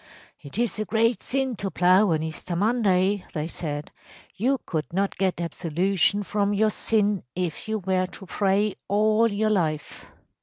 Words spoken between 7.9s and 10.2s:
to pray all your life.